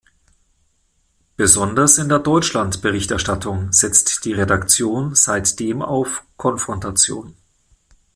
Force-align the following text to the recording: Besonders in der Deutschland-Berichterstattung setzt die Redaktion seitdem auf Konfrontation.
Besonders 1.37 1.99
in 1.99 2.09
der 2.09 2.17
Deutschland-Berichterstattung 2.17 3.71
setzt 3.71 4.25
die 4.25 4.33
Redaktion 4.33 5.13
seitdem 5.13 5.83
auf 5.83 6.23
Konfrontation. 6.37 7.35